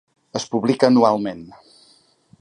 [0.39, 1.47] Es publica anualment.